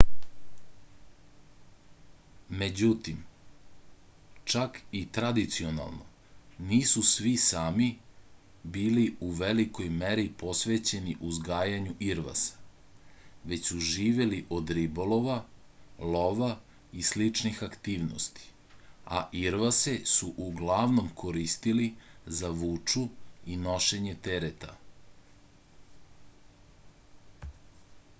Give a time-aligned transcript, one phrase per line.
[2.59, 3.17] međutim
[4.53, 6.05] čak i tradicionalno
[6.69, 7.89] nisu svi sami
[8.77, 15.37] bili u velikoj meri posvećeni uzgajanju irvasa već su živeli od ribolova
[16.17, 16.49] lova
[17.03, 18.49] i sličnih aktivnosti
[19.19, 21.91] a irvase su uglavnom koristili
[22.41, 23.05] za vuču
[23.57, 24.73] i nošenje tereta